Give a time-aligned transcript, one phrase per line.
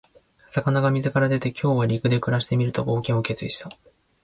[0.49, 3.69] 魚が水から出て、「今日は陸で暮らしてみる」と冒険を決意した。